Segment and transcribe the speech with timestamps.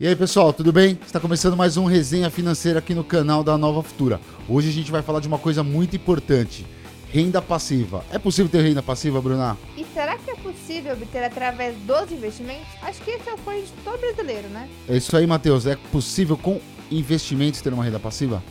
[0.00, 0.98] E aí, pessoal, tudo bem?
[1.06, 4.18] Está começando mais um resenha financeira aqui no canal da Nova Futura.
[4.48, 6.64] Hoje a gente vai falar de uma coisa muito importante:
[7.12, 8.02] renda passiva.
[8.10, 9.58] É possível ter renda passiva, Bruna?
[9.76, 12.66] E será que é possível obter através dos investimentos?
[12.80, 14.70] Acho que esse é o sonho de todo brasileiro, né?
[14.88, 15.66] É isso aí, Matheus.
[15.66, 16.58] É possível com
[16.90, 18.42] investimentos ter uma renda passiva?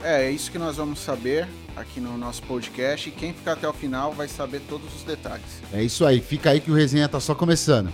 [0.00, 3.08] É, é isso que nós vamos saber aqui no nosso podcast.
[3.08, 5.60] E quem ficar até o final vai saber todos os detalhes.
[5.72, 6.20] É isso aí.
[6.20, 7.92] Fica aí que o resenha tá só começando.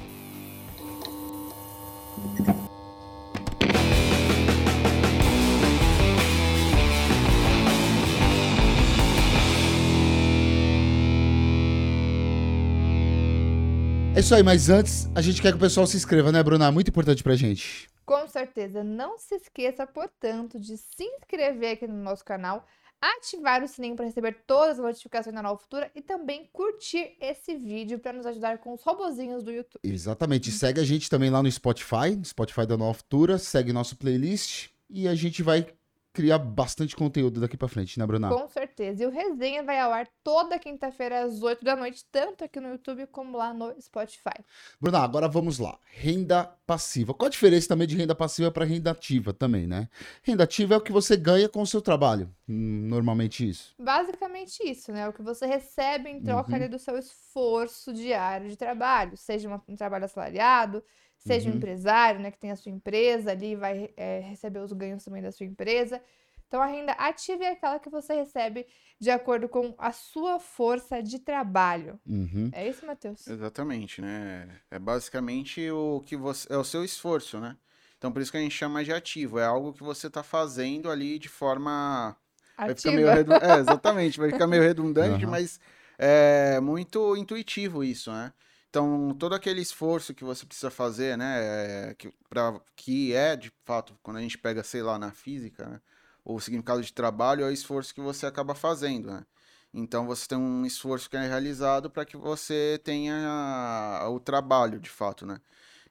[14.16, 16.70] É isso aí, mas antes a gente quer que o pessoal se inscreva, né, Bruna?
[16.70, 17.88] Muito importante pra gente.
[18.06, 18.84] Com certeza.
[18.84, 22.64] Não se esqueça, portanto, de se inscrever aqui no nosso canal,
[23.00, 27.56] ativar o sininho para receber todas as notificações da Nova Futura e também curtir esse
[27.56, 29.80] vídeo para nos ajudar com os robozinhos do YouTube.
[29.82, 30.52] Exatamente.
[30.52, 34.68] Segue a gente também lá no Spotify, no Spotify da Nova Futura, segue nosso playlist
[34.88, 35.66] e a gente vai
[36.14, 38.28] criar bastante conteúdo daqui para frente, né, Bruna?
[38.28, 39.02] Com certeza.
[39.02, 42.68] E o resenha vai ao ar toda quinta-feira às 8 da noite, tanto aqui no
[42.68, 44.38] YouTube como lá no Spotify.
[44.80, 45.76] Bruna, agora vamos lá.
[45.90, 47.12] Renda passiva.
[47.12, 49.88] Qual a diferença também de renda passiva para renda ativa também, né?
[50.22, 52.32] Renda ativa é o que você ganha com o seu trabalho.
[52.48, 53.74] Hum, normalmente isso.
[53.76, 55.08] Basicamente isso, né?
[55.08, 56.68] O que você recebe em troca uhum.
[56.68, 60.80] do seu esforço diário de trabalho, seja um trabalho assalariado,
[61.26, 61.54] seja uhum.
[61.54, 65.22] um empresário, né, que tem a sua empresa ali, vai é, receber os ganhos também
[65.22, 66.00] da sua empresa.
[66.46, 68.66] Então, a renda ativa é aquela que você recebe
[69.00, 71.98] de acordo com a sua força de trabalho.
[72.06, 72.48] Uhum.
[72.52, 73.26] É isso, Matheus?
[73.26, 74.48] Exatamente, né?
[74.70, 76.52] É basicamente o que você.
[76.52, 77.56] É o seu esforço, né?
[77.98, 79.38] Então, por isso que a gente chama de ativo.
[79.38, 82.16] É algo que você está fazendo ali de forma.
[82.56, 82.66] Ativa.
[82.66, 84.20] Vai ficar meio É, exatamente.
[84.20, 85.30] Vai ficar meio redundante, uhum.
[85.30, 85.58] mas
[85.98, 88.32] é muito intuitivo isso, né?
[88.74, 93.52] Então, todo aquele esforço que você precisa fazer, né, é, que, pra, que é, de
[93.64, 95.80] fato, quando a gente pega, sei lá, na física, né,
[96.24, 99.24] o significado de trabalho é o esforço que você acaba fazendo, né?
[99.72, 104.90] Então, você tem um esforço que é realizado para que você tenha o trabalho, de
[104.90, 105.40] fato, né?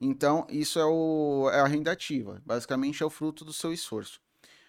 [0.01, 2.41] Então, isso é, o, é a renda ativa.
[2.45, 4.19] Basicamente, é o fruto do seu esforço.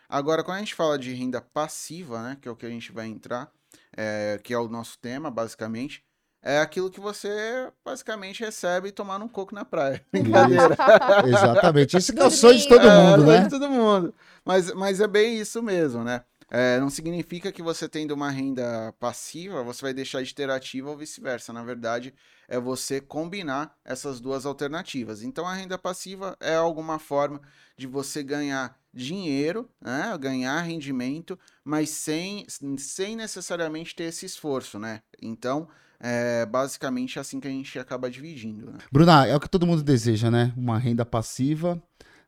[0.08, 2.92] Agora, quando a gente fala de renda passiva, né, que é o que a gente
[2.92, 3.50] vai entrar,
[3.96, 6.04] é, que é o nosso tema, basicamente,
[6.46, 10.04] é aquilo que você basicamente recebe tomando um coco na praia.
[10.12, 10.76] Brincadeira.
[11.26, 11.96] Exatamente.
[11.96, 13.44] Isso que é o sonho de todo mundo, é, né?
[13.44, 14.14] de todo mundo.
[14.44, 16.20] Mas, mas é bem isso mesmo, né?
[16.50, 20.90] É, não significa que você tendo uma renda passiva, você vai deixar de ter ativa
[20.90, 21.50] ou vice-versa.
[21.50, 22.12] Na verdade,
[22.46, 25.22] é você combinar essas duas alternativas.
[25.22, 27.40] Então, a renda passiva é alguma forma
[27.74, 30.16] de você ganhar dinheiro, né?
[30.20, 32.44] ganhar rendimento, mas sem,
[32.76, 35.00] sem necessariamente ter esse esforço, né?
[35.20, 35.68] Então,
[36.06, 38.70] é basicamente assim que a gente acaba dividindo.
[38.70, 38.78] Né?
[38.92, 40.52] Bruna, é o que todo mundo deseja, né?
[40.54, 41.82] Uma renda passiva,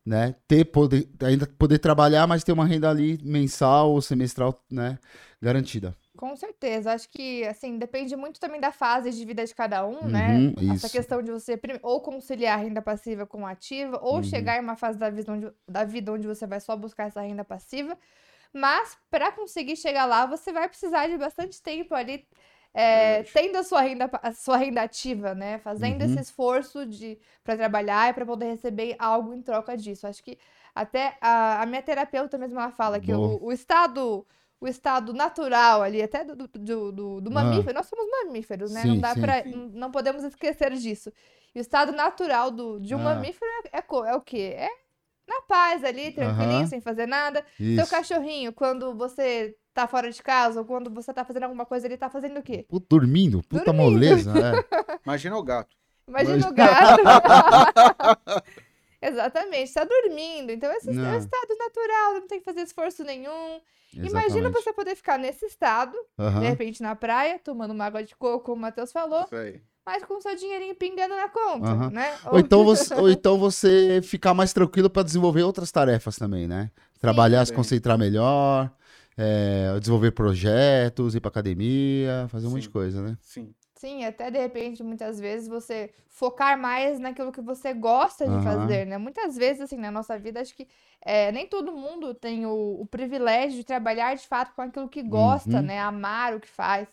[0.05, 0.35] né?
[0.49, 4.99] Ter poder, ainda poder trabalhar, mas ter uma renda ali mensal ou semestral, né?
[5.43, 5.95] Garantida.
[6.17, 6.95] Com certeza.
[6.95, 10.39] Acho que, assim, depende muito também da fase de vida de cada um, né?
[10.39, 10.75] uhum, né?
[10.75, 14.23] Essa questão de você ou conciliar a renda passiva com a ativa, ou uhum.
[14.23, 17.21] chegar em uma fase da vida, onde, da vida onde você vai só buscar essa
[17.21, 17.99] renda passiva.
[18.55, 22.27] Mas, para conseguir chegar lá, você vai precisar de bastante tempo ali
[22.79, 25.57] é, tendo a sua renda, a sua renda ativa, né?
[25.61, 26.11] Fazendo uhum.
[26.11, 30.07] esse esforço de para trabalhar e para poder receber algo em troca disso.
[30.07, 30.39] Acho que
[30.75, 34.27] até a, a minha terapeuta mesmo ela fala que o, o, estado
[34.61, 37.75] o estado natural ali, até do, do, do, do mamífero, ah.
[37.81, 38.83] nós somos mamíferos, né?
[38.83, 39.43] Sim, não dá para
[39.73, 41.11] não podemos esquecer disso.
[41.55, 43.15] E o estado natural do, de um ah.
[43.15, 44.55] mamífero é, é, é o quê?
[44.55, 44.69] É
[45.27, 46.67] na paz ali, tranquilinho, uhum.
[46.67, 47.43] sem fazer nada.
[47.59, 47.77] Isso.
[47.77, 51.87] Seu cachorrinho, quando você tá fora de casa, ou quando você tá fazendo alguma coisa,
[51.87, 52.65] ele tá fazendo o quê?
[52.67, 53.83] Puta, dormindo, puta dormindo.
[53.83, 54.97] moleza, é.
[55.05, 55.77] Imagina o gato.
[56.09, 57.03] Imagina o gato.
[59.03, 60.51] Exatamente, tá dormindo.
[60.51, 61.05] Então, esse não.
[61.05, 63.61] é o estado natural, não tem que fazer esforço nenhum.
[63.93, 64.11] Exatamente.
[64.11, 66.41] Imagina você poder ficar nesse estado, uhum.
[66.41, 69.27] de repente na praia, tomando uma água de coco, como o Matheus falou.
[69.85, 71.91] Mas com seu dinheirinho pingando na conta, uhum.
[71.91, 72.15] né?
[72.25, 76.71] Ou então você, ou então você ficar mais tranquilo para desenvolver outras tarefas também, né?
[76.99, 78.73] Trabalhar, Sim, se concentrar melhor,
[79.17, 82.55] é, desenvolver projetos, ir para academia, fazer um Sim.
[82.57, 83.19] monte de coisa, né?
[83.23, 83.55] Sim.
[83.77, 88.43] Sim, até de repente, muitas vezes, você focar mais naquilo que você gosta de uhum.
[88.43, 88.97] fazer, né?
[88.97, 90.67] Muitas vezes, assim, na nossa vida, acho que
[91.03, 95.03] é, nem todo mundo tem o, o, privilégio de trabalhar de fato com aquilo que
[95.03, 95.63] gosta, uhum.
[95.63, 95.79] né?
[95.79, 96.89] Amar o que faz.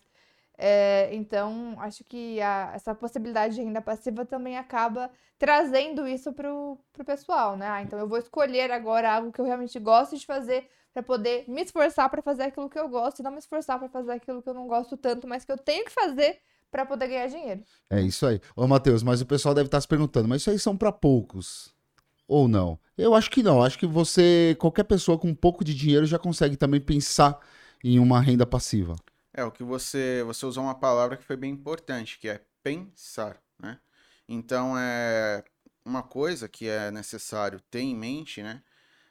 [0.57, 5.09] É, então, acho que a, essa possibilidade de renda passiva também acaba
[5.39, 7.67] trazendo isso para o pessoal, né?
[7.69, 11.45] Ah, então, eu vou escolher agora algo que eu realmente gosto de fazer para poder
[11.47, 14.41] me esforçar para fazer aquilo que eu gosto e não me esforçar para fazer aquilo
[14.41, 16.39] que eu não gosto tanto, mas que eu tenho que fazer
[16.71, 17.63] para poder ganhar dinheiro.
[17.89, 18.39] É isso aí.
[18.55, 21.73] Ô, Matheus, mas o pessoal deve estar se perguntando, mas isso aí são para poucos.
[22.27, 22.79] ou não?
[22.97, 23.63] Eu acho que não.
[23.63, 27.39] Acho que você, qualquer pessoa com um pouco de dinheiro já consegue também pensar
[27.83, 28.95] em uma renda passiva.
[29.33, 33.37] É, o que você, você usou uma palavra que foi bem importante, que é pensar,
[33.59, 33.79] né?
[34.29, 35.43] Então, é
[35.83, 38.61] uma coisa que é necessário ter em mente, né?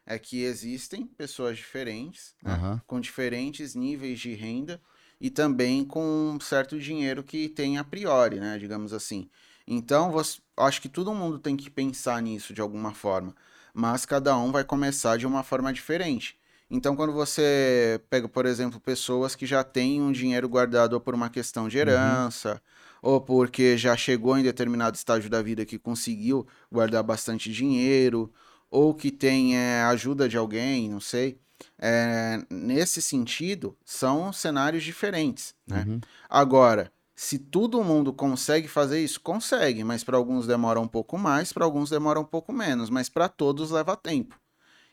[0.06, 2.81] É que existem pessoas diferentes, né, Aham.
[2.87, 4.81] com diferentes níveis de renda
[5.20, 8.58] e também com um certo dinheiro que tem a priori, né?
[8.58, 9.28] Digamos assim.
[9.66, 13.34] Então, você, acho que todo mundo tem que pensar nisso de alguma forma,
[13.72, 16.37] mas cada um vai começar de uma forma diferente.
[16.69, 21.14] Então, quando você pega, por exemplo, pessoas que já têm um dinheiro guardado ou por
[21.14, 22.60] uma questão de herança,
[23.02, 28.32] ou porque já chegou em determinado estágio da vida que conseguiu guardar bastante dinheiro,
[28.72, 31.38] ou que tem eh, ajuda de alguém, não sei.
[31.78, 35.84] É, nesse sentido, são cenários diferentes, né?
[35.86, 36.00] Uhum.
[36.28, 41.52] Agora, se todo mundo consegue fazer isso, consegue, mas para alguns demora um pouco mais,
[41.52, 44.40] para alguns demora um pouco menos, mas para todos leva tempo.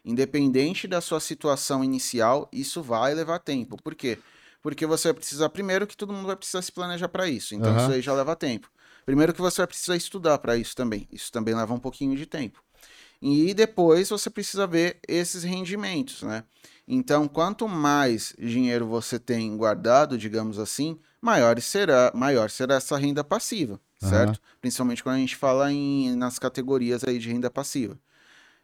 [0.04, 3.82] Independente da sua situação inicial, isso vai levar tempo.
[3.82, 4.20] Por quê?
[4.62, 7.56] Porque você vai precisar, primeiro, que todo mundo vai precisar se planejar para isso.
[7.56, 7.82] Então, Aham.
[7.82, 8.70] isso aí já leva tempo.
[9.06, 11.08] Primeiro, que você vai precisar estudar para isso também.
[11.12, 12.62] Isso também leva um pouquinho de tempo.
[13.22, 16.44] E depois você precisa ver esses rendimentos, né?
[16.88, 23.24] Então, quanto mais dinheiro você tem guardado, digamos assim, maior será, maior será essa renda
[23.24, 24.10] passiva, Aham.
[24.10, 24.42] certo?
[24.62, 28.00] Principalmente quando a gente fala em, nas categorias aí de renda passiva.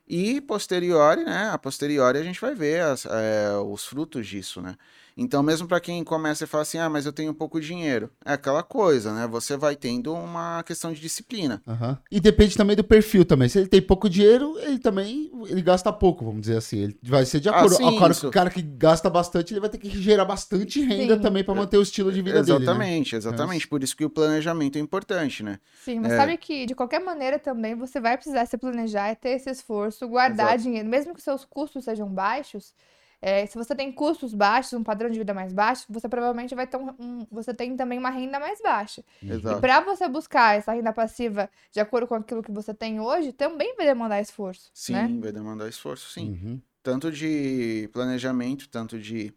[0.07, 1.50] E posteriori, né?
[1.51, 4.75] A posteriori a gente vai ver as- é, os frutos disso, né?
[5.17, 8.33] Então, mesmo para quem começa e fala assim, ah, mas eu tenho pouco dinheiro, é
[8.33, 9.25] aquela coisa, né?
[9.27, 11.62] Você vai tendo uma questão de disciplina.
[11.65, 11.97] Aham.
[12.12, 13.47] E depende também do perfil também.
[13.47, 16.79] Se ele tem pouco dinheiro, ele também ele gasta pouco, vamos dizer assim.
[16.79, 17.77] Ele vai ser de Ah, acordo.
[17.77, 21.21] sim, Agora, o cara que gasta bastante, ele vai ter que gerar bastante renda Sim.
[21.21, 22.59] também para manter o estilo de vida dele.
[22.59, 22.65] Né?
[22.65, 23.67] exatamente, exatamente.
[23.67, 25.59] Por isso que o planejamento é importante, né?
[25.73, 26.17] Sim, mas É.
[26.17, 30.07] sabe que de qualquer maneira também você vai precisar se planejar e ter esse esforço,
[30.07, 30.63] guardar Exato.
[30.63, 32.73] dinheiro, mesmo que seus custos sejam baixos.
[33.21, 36.67] É, se você tem custos baixos, um padrão de vida mais baixo, você provavelmente vai
[36.67, 39.03] ter um, um- você tem também uma renda mais baixa.
[39.21, 39.62] E Exato.
[39.62, 43.75] para você buscar essa renda passiva de acordo com aquilo que você tem hoje, também
[43.75, 45.09] vai demandar esforço, Sim, né?
[45.21, 46.31] vai demandar esforço, sim.
[46.31, 46.62] Uhum.
[46.83, 49.33] Tanto de planejamento, tanto de,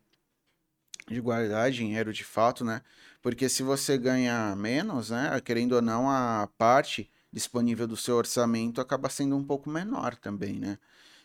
[1.08, 2.82] de guardar dinheiro de fato, né?
[3.22, 5.40] Porque se você ganha menos, né?
[5.40, 10.58] Querendo ou não, a parte disponível do seu orçamento acaba sendo um pouco menor também,
[10.58, 10.78] né?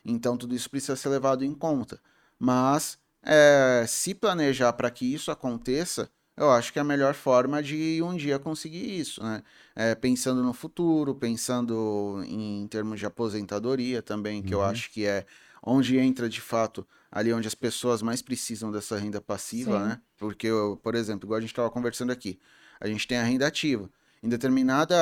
[0.06, 2.00] Então tudo isso precisa ser levado em conta.
[2.44, 7.64] Mas é, se planejar para que isso aconteça, eu acho que é a melhor forma
[7.64, 9.42] de um dia conseguir isso, né?
[9.74, 14.66] É, pensando no futuro, pensando em termos de aposentadoria também, que eu Uhum.
[14.66, 15.26] acho que é
[15.66, 19.86] onde entra de fato ali onde as pessoas mais precisam dessa renda passiva, Sim.
[19.86, 20.02] né?
[20.18, 22.38] Porque, eu, por exemplo, igual a gente estava conversando aqui,
[22.78, 23.90] a gente tem a renda ativa.
[24.22, 24.96] Em determinada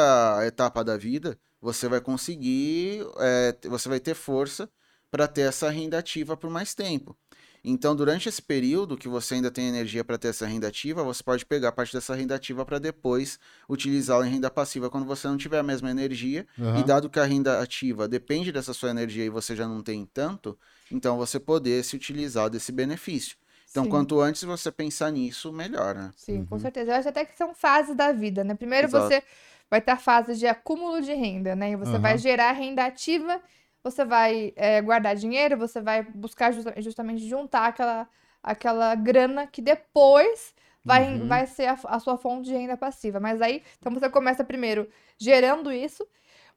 [0.46, 4.70] etapa da vida, você vai conseguir, é, você vai ter força
[5.12, 7.16] para ter essa renda ativa por mais tempo.
[7.64, 11.22] Então, durante esse período que você ainda tem energia para ter essa renda ativa, você
[11.24, 13.38] pode pegar parte dessa renda ativa para depois
[13.70, 16.48] utilizá-la em renda passiva quando você não tiver a mesma energia.
[16.74, 16.84] E Aham.
[16.84, 20.58] dado que a renda ativa depende dessa sua energia e você já não tem tanto,
[20.90, 23.38] então você poder se utilizar desse benefício.
[23.70, 23.90] Então, Sim.
[23.92, 26.14] quanto antes você pensar nisso, melhor, né?
[26.16, 26.60] Sim, com Uhum.
[26.60, 26.92] certeza.
[26.92, 28.54] Eu acho até que são fases da vida, né?
[28.56, 28.90] Primeiro Exato.
[28.90, 29.24] você
[29.70, 31.72] vai ter a fase de acúmulo de renda, né?
[31.72, 32.18] E você vai Aham.
[32.18, 33.42] gerar renda ativa,
[33.84, 38.08] você vai eh, guardar dinheiro, você vai buscar justa- justamente juntar aquela,
[38.44, 40.54] aquela grana que depois
[40.84, 41.28] vai, Uhum.
[41.28, 43.20] vai ser a, a sua fonte de renda passiva.
[43.20, 46.08] Mas aí, então você começa primeiro gerando isso.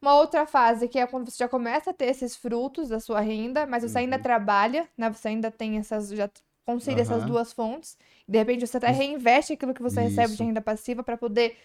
[0.01, 3.21] Uma outra fase que é quando você já começa a ter esses frutos da sua
[3.21, 4.23] renda, mas você ainda Uhum.
[4.23, 5.11] trabalha, né?
[5.11, 6.29] Você ainda tem essas, já
[6.67, 7.25] concilia essas Aham.
[7.25, 7.97] duas fontes.
[8.29, 10.45] De repente você até reinveste aquilo que você recebe de Isso.
[10.45, 11.57] renda passiva para poder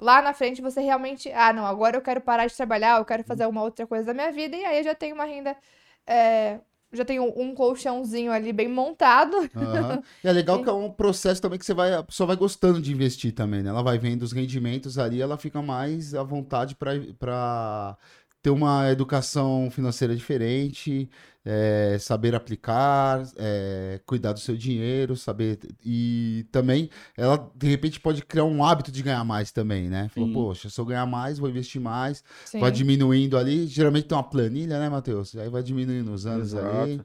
[0.00, 3.24] lá na frente você realmente, ah, não, agora eu quero parar de trabalhar, eu quero
[3.24, 5.56] fazer uma outra coisa da minha vida e aí eu já tenho uma renda,
[6.06, 6.60] é,
[6.92, 9.36] já tenho um colchãozinho ali bem montado.
[9.54, 10.02] Aham.
[10.22, 12.80] E é legal que é um processo também que você vai, a pessoa vai gostando
[12.80, 13.70] de investir também, né?
[13.70, 17.96] Ela vai vendo os rendimentos ali, ela fica mais à vontade para
[18.46, 21.10] ter uma educação financeira diferente,
[21.44, 25.58] é, saber aplicar, é, cuidar do seu dinheiro, saber.
[25.84, 30.08] E também ela, de repente, pode criar um hábito de ganhar mais também, né?
[30.14, 32.22] Falou, poxa, se eu ganhar mais, vou investir mais.
[32.44, 32.60] Sim.
[32.60, 33.66] Vai diminuindo ali.
[33.66, 35.34] Geralmente tem uma planilha, né, Matheus?
[35.34, 37.00] Aí vai diminuindo os anos ali.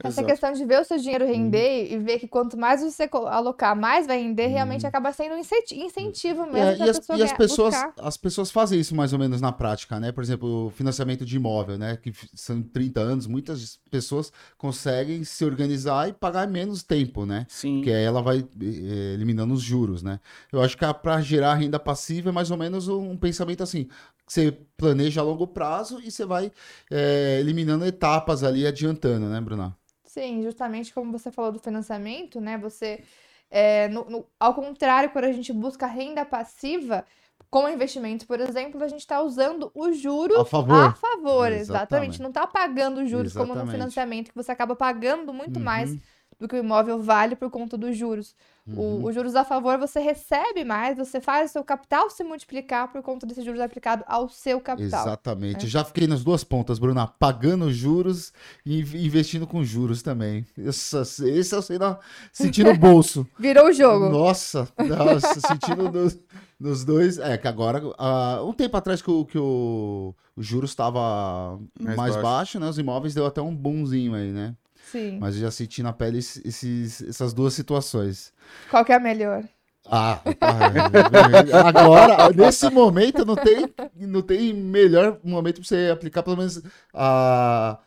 [0.00, 0.28] Essa Exato.
[0.28, 4.06] questão de ver o seu dinheiro render e ver que quanto mais você alocar, mais
[4.06, 7.32] vai render, realmente acaba sendo um incenti- incentivo mesmo É, e as, pessoa e as
[7.32, 7.94] pessoas, buscar.
[7.98, 10.12] as pessoas fazem isso mais ou menos na prática, né?
[10.12, 11.96] Por exemplo, o financiamento de imóvel, né?
[11.96, 17.44] Que são 30 anos, muitas pessoas conseguem se organizar e pagar menos tempo, né?
[17.48, 17.80] Sim.
[17.82, 20.20] Que aí ela vai eh, eliminando os juros, né?
[20.52, 23.88] Eu acho que para gerar renda passiva é mais ou menos um pensamento assim.
[24.28, 26.52] você planeja a longo prazo e você vai
[26.88, 29.76] é, eliminando etapas ali, adiantando, né, Bruna?
[30.20, 32.58] Sim, justamente como você falou do financiamento, né?
[32.58, 33.02] Você,
[33.50, 37.04] é, no, no, ao contrário, quando a gente busca renda passiva,
[37.50, 40.86] com investimentos, por exemplo, a gente está usando os juros a favor.
[40.86, 41.60] A favor, exatamente.
[41.60, 42.22] exatamente.
[42.22, 43.54] Não está pagando os juros exatamente.
[43.54, 45.64] como no financiamento, que você acaba pagando muito uhum.
[45.64, 45.96] mais
[46.38, 48.34] do que o imóvel vale por conta dos juros.
[48.66, 49.02] Uhum.
[49.02, 52.92] O, os juros a favor você recebe mais, você faz o seu capital se multiplicar
[52.92, 55.06] por conta desses juros aplicados ao seu capital.
[55.06, 55.66] Exatamente.
[55.66, 55.68] É.
[55.68, 58.32] Já fiquei nas duas pontas, Bruna, pagando juros
[58.64, 60.46] e investindo com juros também.
[60.56, 60.96] Esse,
[61.28, 61.98] esse eu sei não,
[62.32, 63.26] sentindo o bolso.
[63.38, 64.08] Virou o jogo.
[64.08, 66.18] Nossa, nossa sentindo nos,
[66.60, 67.18] nos, dois.
[67.18, 71.96] É que agora, uh, um tempo atrás que o, que o, o juros estava mais,
[71.96, 72.22] mais baixo.
[72.22, 72.68] baixo, né?
[72.68, 74.54] Os imóveis deu até um boomzinho aí, né?
[74.90, 75.18] Sim.
[75.18, 78.32] Mas eu já senti na pele esses, essas duas situações.
[78.70, 79.44] Qual que é a melhor?
[79.90, 80.20] Ah,
[81.64, 87.78] agora, nesse momento, não tem, não tem melhor momento para você aplicar, pelo menos, a,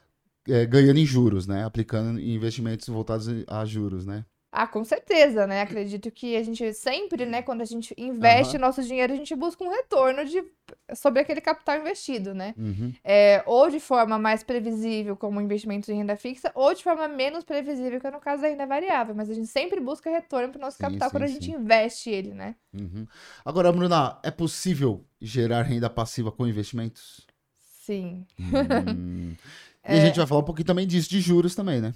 [0.48, 1.63] é, ganhando em juros, né?
[1.63, 4.25] Aplicando em investimentos voltados a juros, né?
[4.51, 5.62] Ah, com certeza, né?
[5.62, 8.62] Acredito que a gente sempre, né, quando a gente investe uhum.
[8.62, 10.43] nosso dinheiro, a gente busca um retorno de,
[10.93, 12.53] sobre aquele capital investido, né?
[12.58, 12.93] Uhum.
[13.01, 17.46] É, ou de forma mais previsível, como investimentos em renda fixa, ou de forma menos
[17.46, 19.15] previsível, que é no caso da renda variável.
[19.15, 21.46] Mas a gente sempre busca retorno para o nosso sim, capital sim, quando a gente
[21.46, 21.53] sim.
[21.53, 22.55] investe ele, né?
[22.74, 23.08] Uhum.
[23.46, 27.25] Agora, Bruna, é possível gerar renda passiva com investimentos?
[27.86, 28.25] Sim.
[28.38, 29.34] Hum.
[29.84, 30.00] E é...
[30.00, 31.91] a gente vai falar um pouquinho também disso, de juros também, né?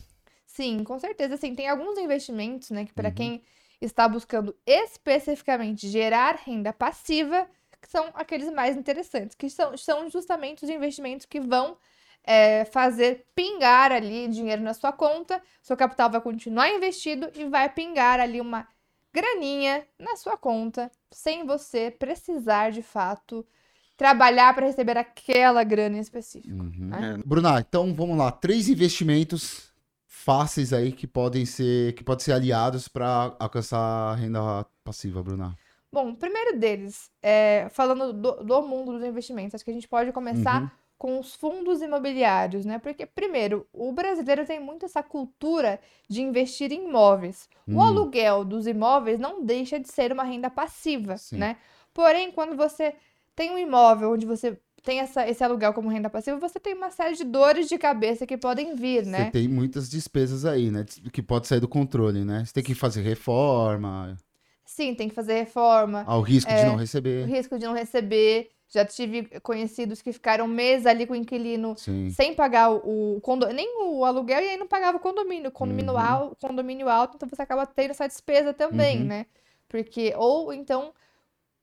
[0.56, 1.36] Sim, com certeza.
[1.36, 3.16] Assim, tem alguns investimentos, né, que para uhum.
[3.16, 3.42] quem
[3.82, 7.46] está buscando especificamente gerar renda passiva,
[7.82, 11.78] que são aqueles mais interessantes, que são, são justamente os investimentos que vão
[12.24, 17.68] é, fazer pingar ali dinheiro na sua conta, seu capital vai continuar investido e vai
[17.68, 18.66] pingar ali uma
[19.14, 23.46] graninha na sua conta, sem você precisar de fato
[23.98, 26.54] trabalhar para receber aquela grana em específico.
[26.54, 26.90] Uhum.
[26.90, 27.18] Né?
[27.20, 27.28] É.
[27.28, 29.65] Bruna, então vamos lá, três investimentos
[30.26, 35.56] fáceis aí que podem ser que podem ser aliados para alcançar a renda passiva, Bruna?
[35.94, 39.88] Bom, o primeiro deles, é, falando do, do, mundo dos investimentos, acho que a gente
[39.88, 40.70] pode começar uhum.
[40.98, 42.80] com os fundos imobiliários, né?
[42.80, 45.80] Porque, primeiro, o brasileiro tem muito essa cultura
[46.10, 47.48] de investir em imóveis.
[47.68, 47.82] O hum.
[47.82, 51.38] aluguel dos imóveis não deixa de ser uma renda passiva, Sim.
[51.38, 51.58] né?
[51.94, 52.96] Porém, quando você
[53.36, 56.92] tem um imóvel onde você tem essa, esse aluguel como renda passiva, você tem uma
[56.92, 59.26] série de dores de cabeça que podem vir, né?
[59.26, 60.86] Você tem muitas despesas aí, né?
[61.12, 62.44] Que pode sair do controle, né?
[62.46, 64.16] Você tem que fazer reforma.
[64.64, 66.04] Sim, tem que fazer reforma.
[66.06, 67.24] Ah, o risco é, de não receber.
[67.24, 68.52] O risco de não receber.
[68.68, 72.10] Já tive conhecidos que ficaram meses ali com o inquilino Sim.
[72.10, 75.50] sem pagar o, o condomínio, nem o aluguel e aí não pagava o condomínio.
[75.50, 76.00] O condomínio, uhum.
[76.00, 79.06] alto, condomínio alto, então você acaba tendo essa despesa também, uhum.
[79.06, 79.26] né?
[79.70, 80.94] Porque, ou então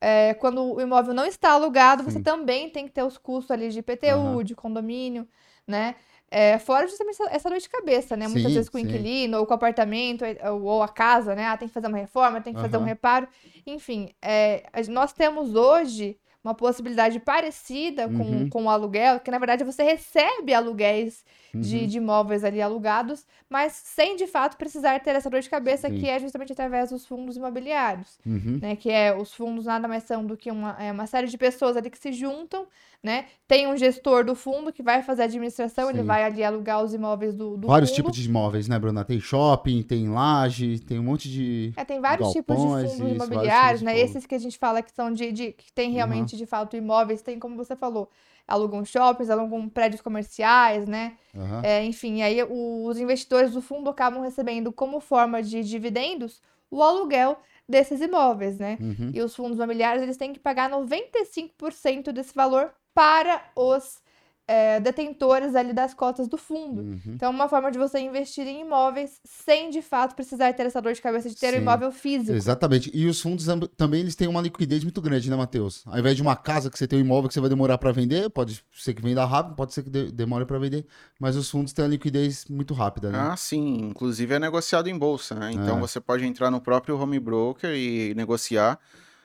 [0.02, 2.10] é, quando o imóvel não está alugado, Sim.
[2.10, 4.42] você também tem que ter os custos ali de IPTU, uhum.
[4.42, 5.28] de condomínio,
[5.64, 5.94] né?
[6.28, 8.26] É, fora justamente essa, essa dor de cabeça, né?
[8.26, 11.46] Sim, Muitas vezes com o inquilino, ou com o apartamento, ou, ou, a casa, né?
[11.46, 12.64] Ah, tem que fazer uma reforma, tem que uhum.
[12.64, 13.28] fazer um reparo.
[13.64, 18.48] Enfim, é, nós temos hoje uma possibilidade parecida com, uhum.
[18.48, 21.60] com o aluguel, que na verdade você recebe aluguéis uhum.
[21.60, 25.88] de, de imóveis ali alugados, mas sem de fato precisar ter essa dor de cabeça,
[25.88, 25.98] Sim.
[25.98, 28.58] que é justamente através dos fundos imobiliários, uhum.
[28.60, 28.74] né?
[28.74, 31.76] Que é os fundos nada mais são do que uma, é uma série de pessoas
[31.76, 32.66] ali que se juntam
[33.02, 33.24] né?
[33.48, 35.94] Tem um gestor do fundo que vai fazer a administração, Sim.
[35.94, 37.96] ele vai ali alugar os imóveis do, do Vários fundo.
[37.96, 39.04] tipos de imóveis, né, Bruna?
[39.04, 41.72] Tem shopping, tem laje, tem um monte de.
[41.76, 43.98] É, tem vários tipos de fundos isso, imobiliários, né?
[43.98, 45.32] Esses que a gente fala que são de.
[45.32, 46.38] de que tem realmente, uhum.
[46.38, 48.10] de fato, imóveis, tem, como você falou,
[48.46, 51.16] alugam shoppings, alugam prédios comerciais, né?
[51.34, 51.60] Uhum.
[51.62, 57.38] É, enfim, aí os investidores do fundo acabam recebendo como forma de dividendos o aluguel
[57.68, 58.76] desses imóveis, né?
[58.80, 59.12] Uhum.
[59.14, 64.01] E os fundos imobiliários, eles têm que pagar 95% desse valor para os
[64.46, 66.82] é, detentores ali das cotas do fundo.
[66.82, 67.00] Uhum.
[67.06, 70.80] Então, é uma forma de você investir em imóveis sem, de fato, precisar ter essa
[70.82, 71.58] dor de cabeça de ter Sim.
[71.58, 72.32] um imóvel físico.
[72.32, 72.90] Exatamente.
[72.92, 73.46] E os fundos
[73.76, 75.82] também eles têm uma liquidez muito grande, né, Matheus?
[75.86, 77.92] Ao invés de uma casa que você tem um imóvel que você vai demorar para
[77.92, 80.86] vender, pode ser que venda rápido, pode ser que demore para vender,
[81.18, 83.18] mas os fundos têm uma liquidez muito rápida, né?
[83.18, 83.78] Ah, sim.
[83.90, 85.52] Inclusive é negociado em bolsa, né?
[85.52, 85.80] Então, é.
[85.80, 88.78] você pode entrar no próprio home broker e negociar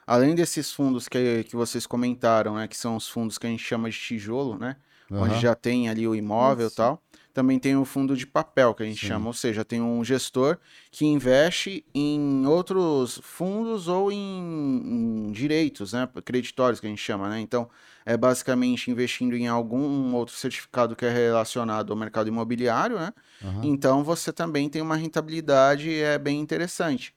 [0.06, 3.62] além desses fundos que, que vocês comentaram, né, que são os fundos que a gente
[3.62, 4.76] chama de tijolo, né,
[5.10, 5.22] uhum.
[5.22, 8.82] onde já tem ali o imóvel e tal, também tem o fundo de papel que
[8.82, 9.08] a gente Sim.
[9.08, 10.58] chama, ou seja, tem um gestor
[10.90, 17.28] que investe em outros fundos ou em, em, direitos, né, creditórios que a gente chama,
[17.28, 17.70] né, então
[18.04, 23.12] é basicamente investindo em algum outro certificado que é relacionado ao mercado imobiliário, né,
[23.42, 23.60] uhum.
[23.62, 27.14] então você também tem uma rentabilidade é bem interessante.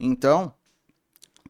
[0.00, 0.54] Então,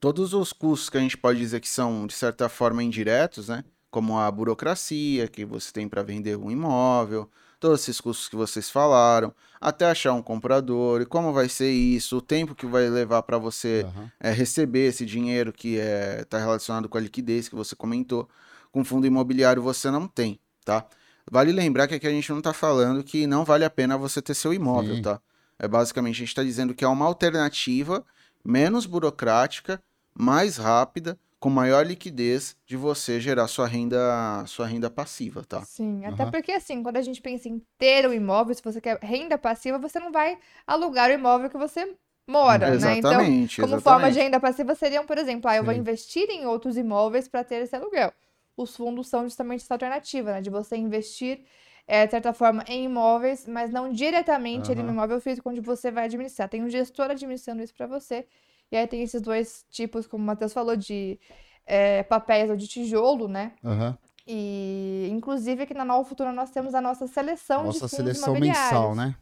[0.01, 3.63] todos os custos que a gente pode dizer que são, de certa forma, indiretos, né?
[3.91, 8.71] Como a burocracia que você tem para vender um imóvel, todos esses custos que vocês
[8.71, 13.23] falaram, até achar um comprador, e como vai ser isso, o tempo que vai levar
[13.23, 14.09] para você uhum.
[14.21, 18.29] é, receber esse dinheiro que está é, tá relacionado com a liquidez que você comentou.
[18.71, 20.87] Com fundo imobiliário você não tem, tá?
[21.31, 24.23] Vale lembrar que aqui a gente não está falando que não vale a pena você
[24.23, 25.03] ter seu imóvel, Sim.
[25.03, 25.21] tá?
[25.59, 28.05] É basicamente a gente está dizendo que é uma alternativa
[28.45, 29.83] menos burocrática,
[30.15, 35.63] mais rápida, com maior liquidez de você gerar sua renda, sua renda passiva, tá?
[35.63, 36.31] Sim, até uhum.
[36.31, 39.79] porque assim, quando a gente pensa em ter o imóvel, se você quer renda passiva,
[39.79, 41.95] você não vai alugar o imóvel que você
[42.27, 42.99] mora, exatamente, né?
[42.99, 43.83] Então, como exatamente.
[43.83, 45.67] forma de renda passiva seriam, por exemplo, ah, eu Sim.
[45.67, 48.13] vou investir em outros imóveis para ter esse aluguel.
[48.57, 50.41] Os fundos são justamente essa alternativa, né?
[50.41, 51.41] De você investir,
[51.87, 54.83] é, de certa forma, em imóveis, mas não diretamente uhum.
[54.83, 56.49] no imóvel físico onde você vai administrar.
[56.49, 58.27] Tem um gestor administrando isso para você
[58.71, 61.19] e aí tem esses dois tipos, como o Matheus falou, de
[61.67, 63.53] é, papéis ou de tijolo, né?
[63.63, 63.95] Uhum.
[64.27, 68.35] E, inclusive, aqui na Nova Futura nós temos a nossa seleção nossa de fundos seleção
[68.35, 69.17] mensal, né?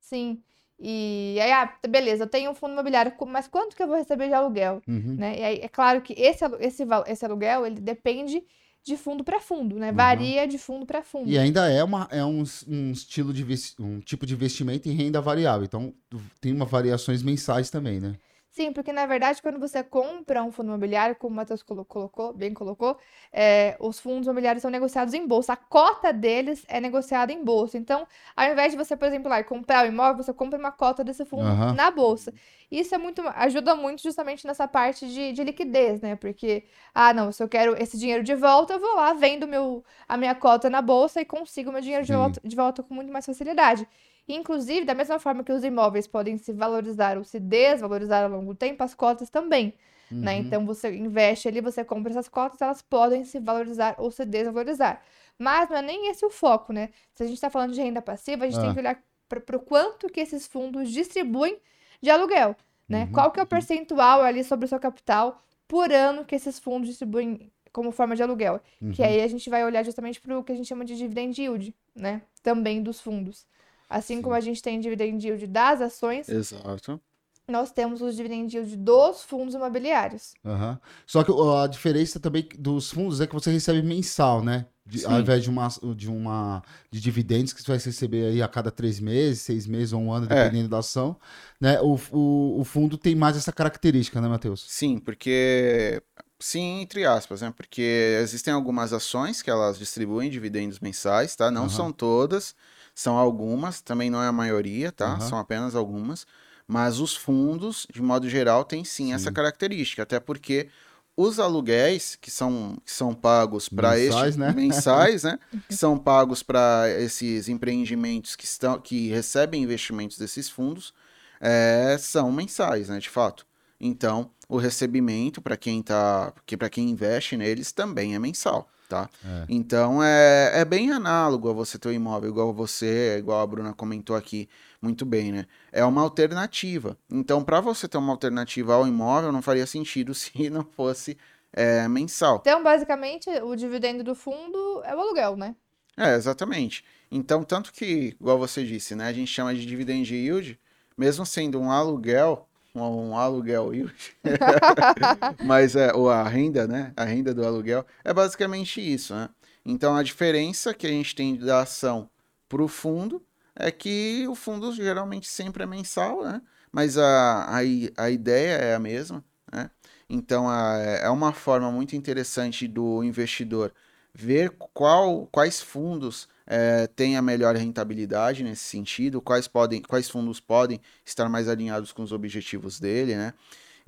[0.00, 0.42] Sim.
[0.78, 4.28] E aí, ah, beleza, eu tenho um fundo imobiliário, mas quanto que eu vou receber
[4.28, 4.82] de aluguel?
[4.86, 5.16] Uhum.
[5.18, 5.38] Né?
[5.38, 8.42] E aí, é claro que esse, esse, esse aluguel, ele depende
[8.82, 9.90] de fundo para fundo, né?
[9.90, 9.96] Uhum.
[9.96, 11.28] Varia de fundo para fundo.
[11.28, 13.44] E ainda é, uma, é um, um estilo de
[13.80, 15.64] um tipo de investimento em renda variável.
[15.64, 15.92] Então,
[16.40, 18.14] tem uma variações mensais também, né?
[18.56, 22.54] Sim, porque na verdade, quando você compra um fundo imobiliário, como o Matheus colocou, bem
[22.54, 22.96] colocou,
[23.30, 25.52] é, os fundos imobiliários são negociados em bolsa.
[25.52, 27.76] A cota deles é negociada em bolsa.
[27.76, 31.04] Então, ao invés de você, por exemplo, lá, comprar o imóvel, você compra uma cota
[31.04, 31.74] desse fundo uhum.
[31.74, 32.32] na bolsa.
[32.70, 36.16] Isso é muito, ajuda muito justamente nessa parte de, de liquidez, né?
[36.16, 39.84] Porque, ah, não, se eu quero esse dinheiro de volta, eu vou lá, vendo meu,
[40.08, 43.12] a minha cota na bolsa e consigo meu dinheiro de volta, de volta com muito
[43.12, 43.86] mais facilidade.
[44.28, 48.54] Inclusive, da mesma forma que os imóveis podem se valorizar ou se desvalorizar ao longo
[48.54, 49.74] do tempo, as cotas também.
[50.10, 50.16] Né?
[50.16, 50.20] Uhum.
[50.20, 50.36] Né?
[50.38, 55.02] Então você investe ali, você compra essas cotas, elas podem se valorizar ou se desvalorizar.
[55.38, 56.90] Mas não é nem esse o foco, né?
[57.14, 58.62] Se a gente está falando de renda passiva, a gente ah.
[58.62, 61.58] tem que olhar para o quanto que esses fundos distribuem
[62.00, 62.56] de aluguel.
[62.88, 63.04] Né?
[63.04, 63.12] Uhum.
[63.12, 66.88] Qual que é o percentual ali sobre o seu capital por ano que esses fundos
[66.88, 68.60] distribuem como forma de aluguel?
[68.80, 68.92] Uhum.
[68.92, 71.40] Que aí a gente vai olhar justamente para o que a gente chama de dividend
[71.40, 72.22] yield, né?
[72.42, 73.46] Também dos fundos.
[73.88, 74.22] Assim Sim.
[74.22, 76.28] como a gente tem dividend yield das ações.
[76.28, 77.00] Exato.
[77.48, 80.34] Nós temos os dividend yield dos fundos imobiliários.
[80.44, 80.76] Uhum.
[81.06, 84.66] Só que a diferença também dos fundos é que você recebe mensal, né?
[84.84, 88.46] De, ao invés de uma, de uma de dividendos que você vai receber aí a
[88.46, 90.44] cada três meses, seis meses ou um ano, é.
[90.44, 90.68] dependendo é.
[90.68, 91.16] da ação,
[91.60, 91.80] né?
[91.80, 94.64] O, o, o fundo tem mais essa característica, né, Matheus?
[94.68, 96.02] Sim, porque
[96.38, 97.52] sim, entre aspas, né?
[97.56, 101.50] Porque existem algumas ações que elas distribuem dividendos mensais, tá?
[101.50, 101.68] Não uhum.
[101.68, 102.54] são todas.
[102.96, 105.16] São algumas, também não é a maioria, tá?
[105.16, 105.20] Uhum.
[105.20, 106.26] São apenas algumas.
[106.66, 109.12] Mas os fundos, de modo geral, têm sim, sim.
[109.12, 110.70] essa característica, até porque
[111.14, 114.50] os aluguéis que são, que são pagos para estes né?
[114.56, 115.38] mensais, né?
[115.68, 120.94] que são pagos para esses empreendimentos que estão que recebem investimentos desses fundos,
[121.38, 122.98] é, são mensais, né?
[122.98, 123.46] De fato.
[123.78, 129.08] Então, o recebimento para quem tá, que para quem investe neles também é mensal tá?
[129.24, 129.44] É.
[129.48, 133.72] Então é, é bem análogo a você ter um imóvel igual você, igual a Bruna
[133.72, 134.48] comentou aqui
[134.80, 135.46] muito bem, né?
[135.72, 136.96] É uma alternativa.
[137.10, 141.16] Então, para você ter uma alternativa ao imóvel, não faria sentido se não fosse
[141.52, 142.38] é, mensal.
[142.40, 145.56] Então, basicamente, o dividendo do fundo é o aluguel, né?
[145.96, 146.84] É, exatamente.
[147.10, 149.06] Então, tanto que, igual você disse, né?
[149.06, 150.60] A gente chama de dividend yield,
[150.96, 152.46] mesmo sendo um aluguel,
[152.80, 154.16] um aluguel yield.
[155.44, 156.92] Mas é, ou a renda, né?
[156.96, 159.28] A renda do aluguel é basicamente isso, né?
[159.64, 162.08] Então a diferença que a gente tem da ação
[162.48, 163.22] para o fundo
[163.54, 166.40] é que o fundo geralmente sempre é mensal, né?
[166.70, 167.58] Mas a, a,
[167.96, 169.70] a ideia é a mesma, né?
[170.08, 173.72] Então a, é uma forma muito interessante do investidor
[174.14, 180.38] ver qual, quais fundos é, tem a melhor rentabilidade nesse sentido, quais, podem, quais fundos
[180.38, 183.34] podem estar mais alinhados com os objetivos dele, né?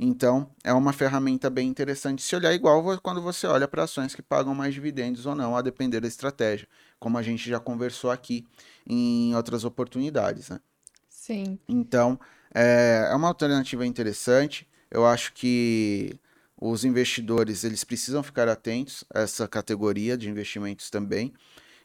[0.00, 4.22] Então, é uma ferramenta bem interessante se olhar igual quando você olha para ações que
[4.22, 6.68] pagam mais dividendos ou não, a depender da estratégia,
[7.00, 8.46] como a gente já conversou aqui
[8.86, 10.60] em outras oportunidades, né?
[11.08, 11.58] Sim.
[11.68, 12.18] Então,
[12.54, 14.68] é, é uma alternativa interessante.
[14.88, 16.18] Eu acho que
[16.60, 21.34] os investidores eles precisam ficar atentos a essa categoria de investimentos também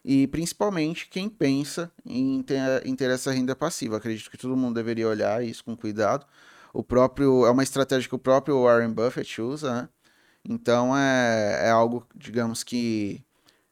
[0.03, 3.97] e principalmente quem pensa em ter, em ter essa renda passiva.
[3.97, 6.25] Acredito que todo mundo deveria olhar isso com cuidado.
[6.73, 9.89] O próprio é uma estratégia que o próprio Warren Buffett usa, né?
[10.43, 13.23] Então é, é algo, digamos que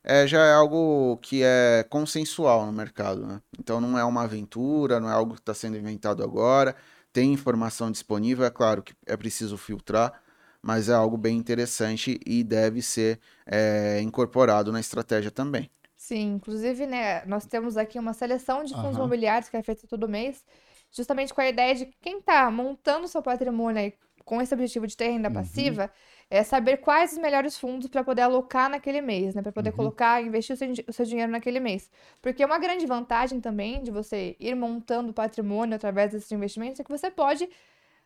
[0.03, 3.41] é, já é algo que é consensual no mercado, né?
[3.59, 6.75] Então não é uma aventura, não é algo que está sendo inventado agora.
[7.13, 10.21] Tem informação disponível, é claro que é preciso filtrar,
[10.61, 15.69] mas é algo bem interessante e deve ser é, incorporado na estratégia também.
[16.11, 19.03] Sim, inclusive, né, nós temos aqui uma seleção de fundos uhum.
[19.03, 20.43] imobiliários que é feita todo mês,
[20.91, 23.93] justamente com a ideia de que quem está montando seu patrimônio aí,
[24.25, 25.35] com esse objetivo de ter renda uhum.
[25.35, 25.89] passiva,
[26.29, 29.41] é saber quais os melhores fundos para poder alocar naquele mês, né?
[29.41, 29.77] Para poder uhum.
[29.77, 31.89] colocar, investir o seu, o seu, dinheiro naquele mês.
[32.21, 36.91] Porque uma grande vantagem também de você ir montando patrimônio através desses investimentos é que
[36.91, 37.47] você pode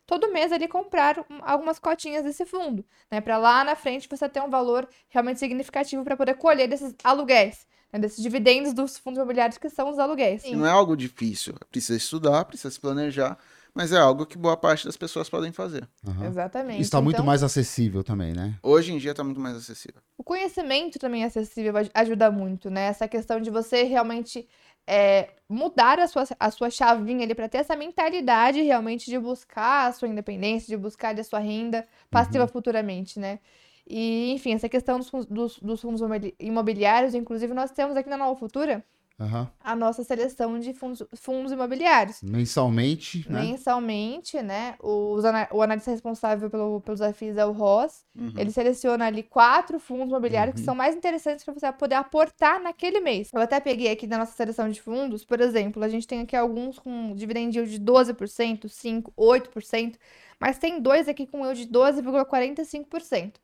[0.06, 3.20] todo mês ali comprar algumas cotinhas desse fundo, né?
[3.20, 7.65] Para lá na frente você ter um valor realmente significativo para poder colher desses aluguéis,
[7.95, 7.99] né?
[7.99, 10.43] desses dividendos dos fundos imobiliários que são os aluguéis.
[10.43, 10.55] Sim.
[10.55, 13.38] Não é algo difícil, precisa estudar, precisa se planejar
[13.75, 15.86] mas é algo que boa parte das pessoas podem fazer.
[16.08, 16.25] Uhum.
[16.25, 16.81] Exatamente.
[16.81, 18.55] Está muito então, mais acessível também, né?
[18.63, 20.01] Hoje em dia está muito mais acessível.
[20.17, 22.86] O conhecimento também é acessível ajuda muito, né?
[22.86, 24.47] Essa questão de você realmente
[24.88, 29.89] é, mudar a sua, a sua chavinha ali para ter essa mentalidade realmente de buscar
[29.89, 32.49] a sua independência, de buscar a sua renda passiva uhum.
[32.49, 33.39] futuramente, né?
[33.88, 36.02] E, enfim, essa questão dos, dos, dos fundos
[36.39, 38.84] imobiliários, inclusive, nós temos aqui na Nova Futura
[39.17, 39.48] Uhum.
[39.63, 42.21] a nossa seleção de fundos, fundos imobiliários.
[42.21, 43.43] Mensalmente, né?
[43.43, 44.76] Mensalmente, né?
[44.82, 45.15] O,
[45.54, 48.04] o analista responsável pelo, pelos FIIs é o Ross.
[48.13, 48.34] Uhum.
[48.38, 50.60] Ele seleciona ali quatro fundos imobiliários uhum.
[50.60, 53.32] que são mais interessantes para você poder aportar naquele mês.
[53.34, 56.36] Eu até peguei aqui da nossa seleção de fundos, por exemplo, a gente tem aqui
[56.36, 59.95] alguns com dividend yield de 12%, 5%, 8%,
[60.41, 63.36] mas tem dois aqui com yield de 12,45%.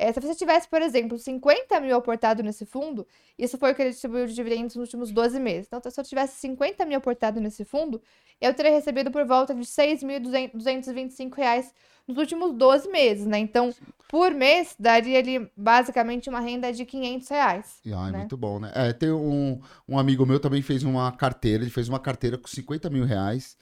[0.00, 3.06] É, se você tivesse, por exemplo, 50 mil aportado nesse fundo,
[3.38, 5.66] isso foi o que ele distribuiu de dividendos nos últimos 12 meses.
[5.66, 8.00] Então, se eu tivesse 50 mil aportado nesse fundo,
[8.40, 11.66] eu teria recebido por volta de R$ 6.225
[12.08, 13.40] nos últimos 12 meses, né?
[13.40, 13.74] Então,
[14.08, 17.80] por mês, daria ali basicamente uma renda de 500 reais.
[17.92, 18.20] Ah, né?
[18.20, 18.72] muito bom, né?
[18.74, 22.48] É, tem um, um amigo meu também fez uma carteira, ele fez uma carteira com
[22.48, 23.54] 50 mil reais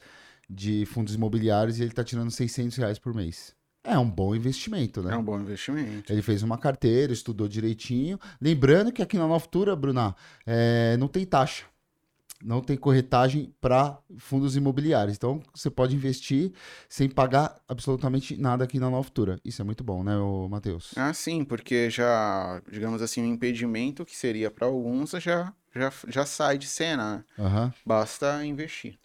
[0.49, 3.58] de fundos imobiliários e ele tá tirando 600 reais por mês.
[3.83, 5.13] É um bom investimento, né?
[5.13, 6.11] É um bom investimento.
[6.11, 8.19] Ele fez uma carteira, estudou direitinho.
[8.41, 10.15] Lembrando que aqui na Nova Futura, Bruna,
[10.45, 11.65] é, não tem taxa.
[12.41, 15.17] Não tem corretagem para fundos imobiliários.
[15.17, 16.53] Então, você pode investir
[16.87, 19.39] sem pagar absolutamente nada aqui na Nova Futura.
[19.43, 20.13] Isso é muito bom, né,
[20.49, 20.93] Matheus?
[20.95, 26.25] Ah, sim, porque já, digamos assim, um impedimento que seria para alguns já, já, já
[26.25, 27.25] sai de cena.
[27.37, 27.45] Né?
[27.45, 27.71] Uhum.
[27.85, 28.97] Basta investir.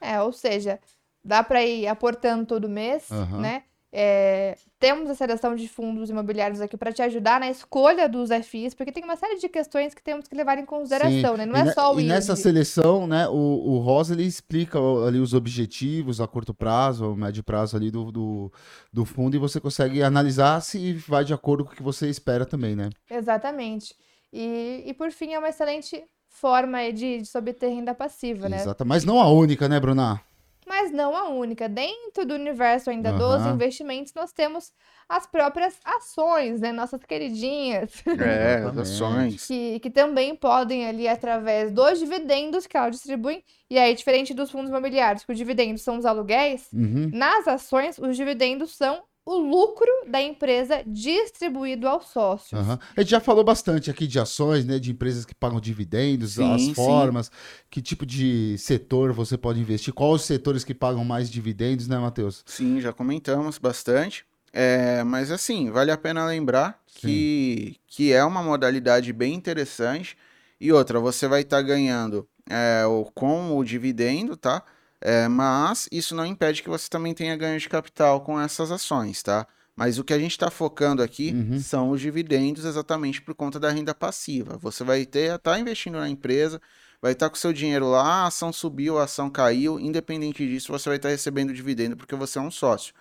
[0.00, 0.78] É, ou seja,
[1.24, 3.40] dá para ir aportando todo mês, uhum.
[3.40, 3.64] né?
[3.92, 8.74] É, temos a seleção de fundos imobiliários aqui para te ajudar na escolha dos FIs,
[8.74, 11.38] porque tem uma série de questões que temos que levar em consideração, Sim.
[11.38, 11.46] né?
[11.46, 15.18] Não e é só o E nessa seleção, né, o, o Rosa ele explica ali
[15.18, 18.52] os objetivos a curto prazo, a médio prazo ali do, do,
[18.92, 22.44] do fundo e você consegue analisar se vai de acordo com o que você espera
[22.44, 22.90] também, né?
[23.10, 23.94] Exatamente.
[24.32, 28.58] E, e por fim, é uma excelente forma de, de obter renda passiva, né?
[28.58, 30.20] Exato, mas não a única, né, Bruna?
[30.66, 31.68] Mas não a única.
[31.68, 33.18] Dentro do universo ainda uhum.
[33.18, 34.72] dos investimentos, nós temos
[35.08, 36.72] as próprias ações, né?
[36.72, 38.02] Nossas queridinhas.
[38.06, 39.46] É, as ações.
[39.46, 44.50] Que, que também podem ali, através dos dividendos que ela distribui, e aí, diferente dos
[44.50, 47.10] fundos imobiliários, que os dividendos são os aluguéis, uhum.
[47.12, 52.60] nas ações, os dividendos são o lucro da empresa distribuído aos sócios.
[52.60, 52.78] Uhum.
[52.96, 56.54] A gente já falou bastante aqui de ações, né, de empresas que pagam dividendos, sim,
[56.54, 57.32] as formas, sim.
[57.68, 61.98] que tipo de setor você pode investir, quais os setores que pagam mais dividendos, né,
[61.98, 62.44] Matheus?
[62.46, 64.24] Sim, já comentamos bastante.
[64.52, 70.16] É, mas assim, vale a pena lembrar que, que é uma modalidade bem interessante.
[70.58, 72.84] E outra, você vai estar tá ganhando é,
[73.14, 74.62] com o dividendo, tá?
[75.00, 79.22] É, mas isso não impede que você também tenha ganho de capital com essas ações,
[79.22, 79.46] tá?
[79.76, 81.60] Mas o que a gente está focando aqui uhum.
[81.60, 84.56] são os dividendos exatamente por conta da renda passiva.
[84.56, 86.60] Você vai ter, tá investindo na empresa,
[87.00, 90.72] vai estar tá com seu dinheiro lá, a ação subiu, a ação caiu, independente disso,
[90.72, 92.94] você vai estar tá recebendo dividendo porque você é um sócio.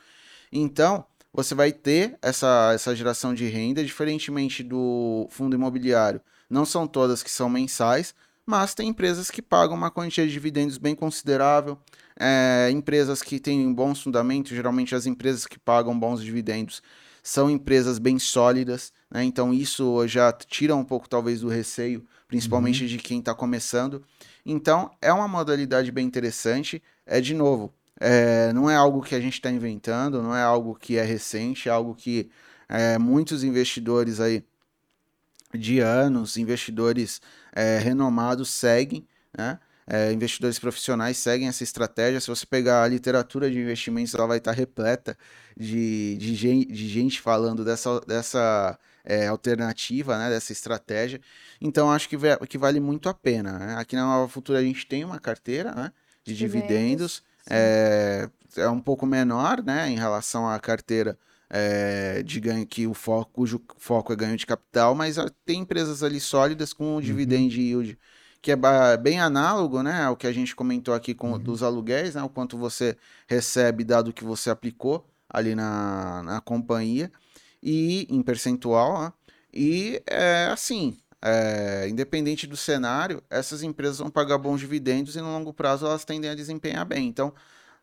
[0.52, 6.22] Então, você vai ter essa, essa geração de renda, diferentemente do fundo imobiliário.
[6.50, 8.14] Não são todas que são mensais,
[8.46, 11.78] mas tem empresas que pagam uma quantia de dividendos bem considerável,
[12.18, 16.82] é, empresas que têm bons fundamentos, geralmente as empresas que pagam bons dividendos
[17.24, 19.24] são empresas bem sólidas, né?
[19.24, 22.88] então isso já tira um pouco talvez do receio, principalmente uhum.
[22.88, 24.04] de quem está começando.
[24.46, 29.20] Então é uma modalidade bem interessante, é de novo, é, não é algo que a
[29.20, 32.30] gente está inventando, não é algo que é recente, é algo que
[32.70, 34.44] é, muitos investidores aí
[35.58, 37.22] de anos, investidores
[37.54, 39.60] é, renomados seguem, né?
[39.88, 42.20] É, investidores profissionais seguem essa estratégia.
[42.20, 45.16] Se você pegar a literatura de investimentos, ela vai estar repleta
[45.56, 51.22] de, de, gente, de gente falando dessa, dessa é, alternativa, né, dessa estratégia.
[51.62, 52.18] Então, acho que,
[52.50, 53.60] que vale muito a pena.
[53.60, 53.76] Né?
[53.78, 55.92] Aqui na Nova Futura a gente tem uma carteira né,
[56.24, 57.24] de dividendos.
[57.48, 61.16] É, é um pouco menor né, em relação à carteira
[61.50, 66.04] é, de ganho que o foco, cujo foco é ganho de capital, mas tem empresas
[66.04, 67.62] ali sólidas com um dividend uhum.
[67.62, 68.00] yield
[68.42, 71.40] que é bem análogo, né, ao que a gente comentou aqui com uhum.
[71.40, 72.96] dos aluguéis, né, o quanto você
[73.28, 77.12] recebe dado que você aplicou ali na, na companhia
[77.62, 79.14] e em percentual, né,
[79.52, 85.32] e é assim, é, independente do cenário, essas empresas vão pagar bons dividendos e no
[85.32, 87.08] longo prazo elas tendem a desempenhar bem.
[87.08, 87.34] Então,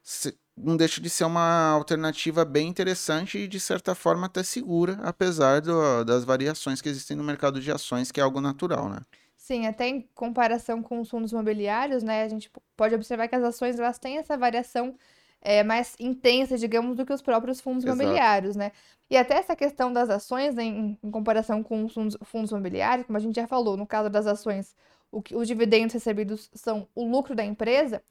[0.01, 4.99] se, não deixa de ser uma alternativa bem interessante e de certa forma até segura,
[5.03, 9.01] apesar do, das variações que existem no mercado de ações, que é algo natural, né?
[9.37, 13.43] Sim, até em comparação com os fundos imobiliários, né, a gente pode observar que as
[13.43, 14.95] ações elas têm essa variação
[15.41, 18.01] é, mais intensa, digamos, do que os próprios fundos Exato.
[18.01, 18.71] imobiliários, né?
[19.11, 23.07] E até essa questão das ações, né, em, em, comparação com os fundos, fundos, imobiliários,
[23.07, 24.77] como a gente já falou, no caso das ações,
[25.11, 28.03] o que, os dividendos recebidos são o lucro da empresa,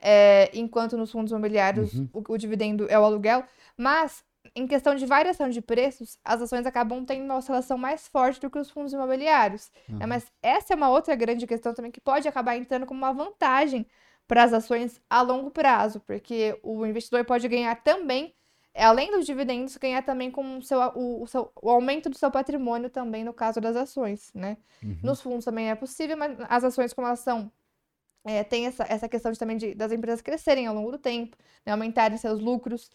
[0.00, 2.08] é, enquanto nos fundos imobiliários uhum.
[2.12, 3.44] o, o dividendo é o aluguel,
[3.76, 8.40] mas em questão de variação de preços, as ações acabam tendo uma oscilação mais forte
[8.40, 9.70] do que os fundos imobiliários.
[9.88, 9.98] Uhum.
[9.98, 10.06] Né?
[10.06, 13.86] Mas essa é uma outra grande questão também que pode acabar entrando como uma vantagem
[14.26, 18.34] para as ações a longo prazo, porque o investidor pode ganhar também,
[18.74, 22.30] além dos dividendos, ganhar também com o, seu, o, o, seu, o aumento do seu
[22.30, 24.58] patrimônio também no caso das ações, né?
[24.82, 24.98] Uhum.
[25.02, 27.50] Nos fundos também é possível, mas as ações como elas são
[28.24, 31.36] é, tem essa, essa questão de, também de, das empresas crescerem ao longo do tempo,
[31.64, 32.90] né, aumentarem seus lucros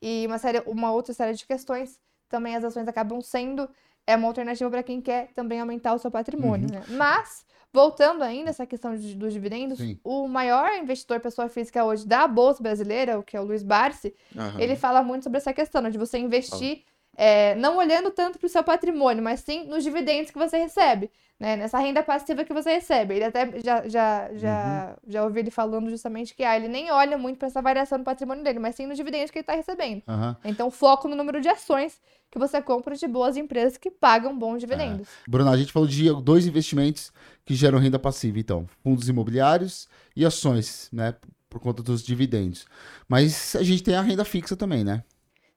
[0.00, 2.00] e uma, série, uma outra série de questões.
[2.28, 3.68] Também as ações acabam sendo
[4.08, 6.66] é uma alternativa para quem quer também aumentar o seu patrimônio.
[6.66, 6.74] Uhum.
[6.76, 6.84] Né?
[6.88, 10.00] Mas, voltando ainda essa questão de, dos dividendos, Sim.
[10.02, 14.14] o maior investidor pessoa física hoje da Bolsa Brasileira, o que é o Luiz Barsi,
[14.34, 14.58] uhum.
[14.58, 16.84] ele fala muito sobre essa questão né, de você investir
[17.18, 21.10] é, não olhando tanto para o seu patrimônio, mas sim nos dividendos que você recebe,
[21.38, 21.56] né?
[21.56, 23.14] Nessa renda passiva que você recebe.
[23.14, 25.12] Ele até já, já, já, uhum.
[25.12, 28.04] já ouvi ele falando justamente que ah, ele nem olha muito para essa variação do
[28.04, 30.02] patrimônio dele, mas sim nos dividendos que ele está recebendo.
[30.08, 30.36] Uhum.
[30.44, 34.60] Então, foco no número de ações que você compra de boas empresas que pagam bons
[34.60, 35.08] dividendos.
[35.08, 35.30] É.
[35.30, 37.12] Bruno, a gente falou de dois investimentos
[37.44, 41.14] que geram renda passiva, então, fundos imobiliários e ações, né?
[41.48, 42.66] Por conta dos dividendos.
[43.08, 45.02] Mas a gente tem a renda fixa também, né?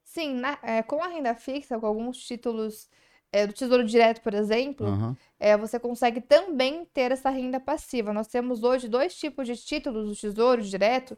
[0.03, 2.89] Sim, na, é, com a renda fixa, com alguns títulos
[3.31, 5.15] é, do Tesouro Direto, por exemplo, uhum.
[5.39, 8.11] é, você consegue também ter essa renda passiva.
[8.11, 11.17] Nós temos hoje dois tipos de títulos do Tesouro Direto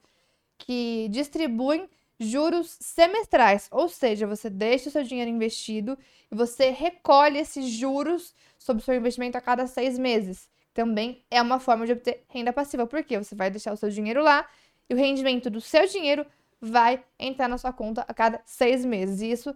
[0.58, 5.97] que distribuem juros semestrais, ou seja, você deixa o seu dinheiro investido
[6.32, 10.47] e você recolhe esses juros sobre o seu investimento a cada seis meses.
[10.73, 14.23] Também é uma forma de obter renda passiva, porque você vai deixar o seu dinheiro
[14.23, 14.47] lá
[14.89, 16.26] e o rendimento do seu dinheiro
[16.62, 19.21] vai entrar na sua conta a cada seis meses.
[19.21, 19.56] Isso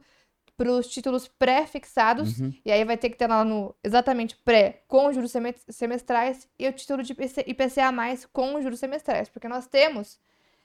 [0.58, 2.52] para os títulos pré-fixados, uhum.
[2.66, 5.32] e aí vai ter que ter lá no exatamente pré com juros
[5.70, 10.20] semestrais e o título de IPCA mais com juros semestrais, porque nós temos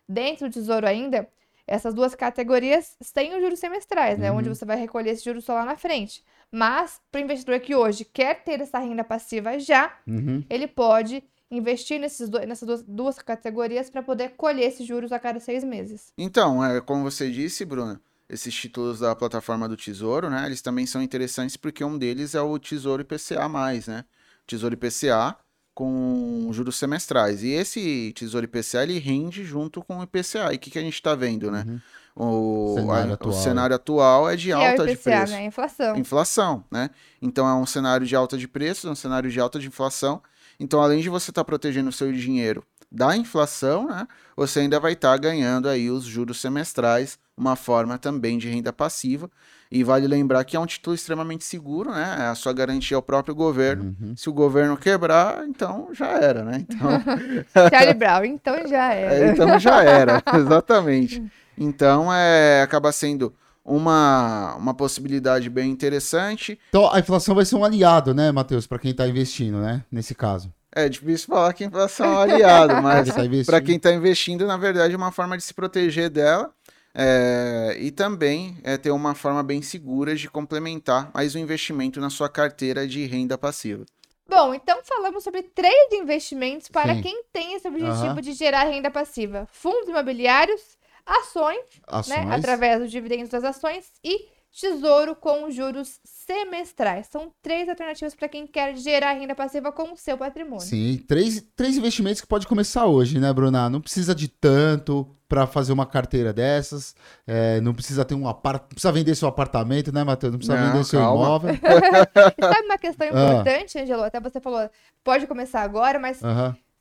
[0.09, 1.28] dentro do Tesouro ainda
[1.66, 4.38] essas duas categorias sem os juros semestrais, né, uhum.
[4.38, 6.24] onde você vai recolher esse juros só lá na frente.
[6.50, 10.42] Mas para o investidor que hoje quer ter essa renda passiva já, uhum.
[10.48, 15.18] ele pode investir nesses do, nessas duas, duas categorias para poder colher esses juros a
[15.18, 16.12] cada seis meses.
[16.16, 18.00] Então, é, como você disse, Bruna,
[18.33, 20.47] esses títulos da plataforma do Tesouro, né?
[20.47, 23.47] Eles também são interessantes porque um deles é o Tesouro IPCA+,
[23.87, 24.05] né?
[24.47, 25.37] Tesouro IPCA
[25.75, 27.42] com juros semestrais.
[27.42, 30.53] E esse Tesouro IPCA, ele rende junto com o IPCA.
[30.53, 31.64] E o que, que a gente está vendo, né?
[31.66, 31.81] Uhum.
[32.14, 35.33] O cenário, a, o cenário, atual é de que alta é o IPCA, de preço.
[35.33, 35.45] Né?
[35.45, 35.97] Inflação.
[35.97, 36.90] Inflação, né?
[37.21, 40.23] Então é um cenário de alta de preços, é um cenário de alta de inflação.
[40.59, 44.78] Então, além de você estar tá protegendo o seu dinheiro da inflação, né, você ainda
[44.78, 49.31] vai estar tá ganhando aí os juros semestrais, uma forma também de renda passiva.
[49.70, 52.28] E vale lembrar que é um título extremamente seguro, né?
[52.31, 53.96] A sua garantia é o próprio governo.
[53.98, 54.14] Uhum.
[54.14, 56.66] Se o governo quebrar, então já era, né?
[56.68, 56.90] Então...
[57.70, 59.14] Charlie Brown, então já era.
[59.14, 61.22] É, então já era, exatamente.
[61.57, 63.33] Então é, acaba sendo
[63.64, 66.59] uma, uma possibilidade bem interessante.
[66.68, 70.14] Então a inflação vai ser um aliado, né, Matheus, para quem está investindo, né, nesse
[70.14, 70.52] caso.
[70.75, 74.47] É difícil falar que a inflação é um aliado, mas tá para quem está investindo,
[74.47, 76.53] na verdade, é uma forma de se proteger dela.
[76.95, 82.11] É, e também é ter uma forma bem segura de complementar mais um investimento na
[82.11, 83.87] sua carteira de renda passiva.
[84.29, 87.03] Bom, então falamos sobre três investimentos para Sim.
[87.03, 88.21] quem tem esse objetivo uhum.
[88.21, 92.27] de gerar renda passiva: fundos imobiliários, ações, né, ações.
[92.27, 97.07] Né, através dos dividendos das ações e tesouro com juros semestrais.
[97.07, 100.61] São três alternativas para quem quer gerar renda passiva com o seu patrimônio.
[100.61, 103.71] Sim, três, três investimentos que pode começar hoje, né, Bruna?
[103.71, 106.95] Não precisa de tanto para fazer uma carteira dessas.
[107.27, 110.33] É, não precisa ter um apartamento, precisa vender seu apartamento, né, Matheus?
[110.33, 111.25] Não precisa não, vender seu calma.
[111.25, 111.55] imóvel.
[112.38, 113.11] Sabe uma questão ah.
[113.11, 113.83] importante, ah.
[113.83, 114.03] Angelo?
[114.03, 114.69] Até você falou,
[115.03, 116.21] pode começar agora, mas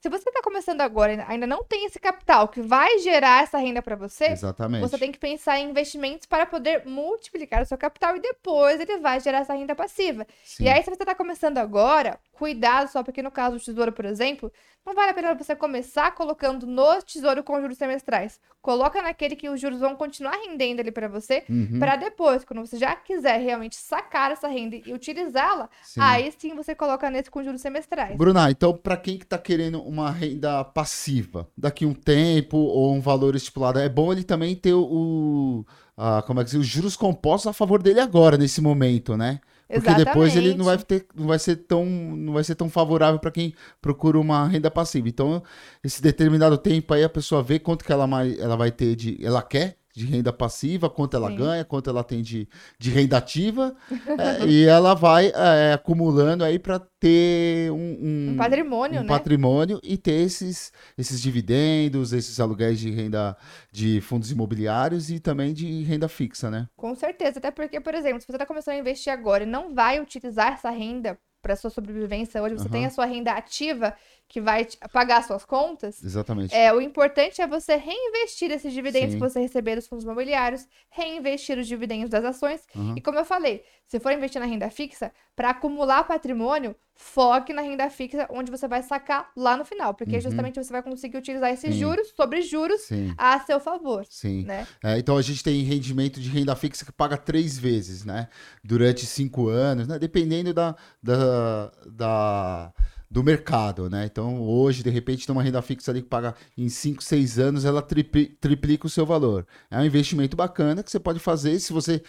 [0.02, 3.84] Se você está começando agora ainda não tem esse capital que vai gerar essa renda
[3.84, 4.82] para você, Exatamente.
[4.82, 8.98] você tem que pensar em investimentos para poder multiplicar o seu capital e depois ele
[8.98, 10.26] vai gerar essa renda passiva.
[10.44, 10.64] Sim.
[10.64, 14.06] E aí, se você está começando agora, cuidado só, porque no caso do tesouro, por
[14.06, 14.52] exemplo,
[14.84, 18.40] não vale a pena você começar colocando no tesouro com juros semestrais.
[18.62, 21.78] Coloca naquele que os juros vão continuar rendendo ali para você, uhum.
[21.78, 26.74] para depois, quando você já quiser realmente sacar essa renda e utilizá-la, aí sim você
[26.74, 28.18] coloca nesse com juros semestrais.
[28.18, 33.02] Bruna, então para quem que tá querendo uma renda passiva, daqui um tempo ou um
[33.02, 35.66] valor estipulado, é bom ele também ter o,
[35.98, 39.42] a, como é que diz, os juros compostos a favor dele agora nesse momento, né?
[39.68, 40.06] Porque Exatamente.
[40.06, 43.32] depois ele não vai ter, não vai ser tão, não vai ser tão favorável para
[43.32, 45.08] quem procura uma renda passiva.
[45.08, 45.42] Então,
[45.84, 49.42] esse determinado tempo aí a pessoa vê quanto que ela, ela vai ter de, ela
[49.42, 51.36] quer de renda passiva, quanto ela Sim.
[51.36, 52.48] ganha, quanto ela tem de,
[52.80, 53.76] de renda ativa,
[54.18, 59.08] é, e ela vai é, acumulando aí para ter um, um, um patrimônio, um né?
[59.08, 63.38] patrimônio e ter esses, esses dividendos, esses aluguéis de renda
[63.72, 66.68] de fundos imobiliários e também de renda fixa, né?
[66.76, 69.74] Com certeza, até porque, por exemplo, se você está começando a investir agora e não
[69.74, 72.72] vai utilizar essa renda para sua sobrevivência hoje, você uhum.
[72.72, 73.96] tem a sua renda ativa
[74.32, 76.02] que vai pagar suas contas.
[76.02, 76.56] Exatamente.
[76.56, 79.20] É, o importante é você reinvestir esses dividendos Sim.
[79.20, 82.62] que você receber dos fundos imobiliários, reinvestir os dividendos das ações.
[82.74, 82.94] Uhum.
[82.96, 87.62] E como eu falei, se for investir na renda fixa, para acumular patrimônio, foque na
[87.62, 90.22] renda fixa, onde você vai sacar lá no final, porque uhum.
[90.22, 91.82] justamente você vai conseguir utilizar esses Sim.
[91.82, 93.14] juros sobre juros Sim.
[93.18, 94.06] a seu favor.
[94.10, 94.46] Sim.
[94.46, 94.66] Né?
[94.82, 98.30] É, então a gente tem rendimento de renda fixa que paga três vezes, né?
[98.64, 100.00] Durante cinco anos, né?
[100.00, 102.74] Dependendo da, da, da
[103.12, 104.06] do mercado, né?
[104.06, 107.66] Então, hoje, de repente, tem uma renda fixa ali que paga em 5, 6 anos,
[107.66, 109.46] ela tripli triplica o seu valor.
[109.70, 112.02] É um investimento bacana que você pode fazer se você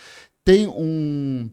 [0.44, 1.50] tem um,